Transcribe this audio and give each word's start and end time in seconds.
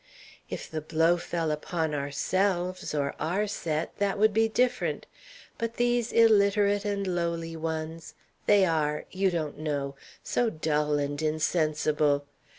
If 0.49 0.67
the 0.67 0.81
blow 0.81 1.15
fell 1.17 1.51
upon 1.51 1.93
ourselves 1.93 2.95
or 2.95 3.13
our 3.19 3.45
set, 3.45 3.99
that 3.99 4.17
would 4.17 4.33
be 4.33 4.47
different; 4.47 5.05
but 5.59 5.75
these 5.75 6.11
illiterate 6.11 6.85
and 6.85 7.05
lowly 7.05 7.55
ones 7.55 8.15
they 8.47 8.65
are 8.65 9.05
you 9.11 9.29
don't 9.29 9.59
know 9.59 9.93
so 10.23 10.49
dull 10.49 10.97
and 10.97 11.21
insensible. 11.21 12.25